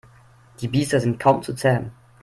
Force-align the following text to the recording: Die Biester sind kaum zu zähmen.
Die 0.61 0.67
Biester 0.67 0.99
sind 0.99 1.19
kaum 1.19 1.43
zu 1.43 1.53
zähmen. 1.53 1.91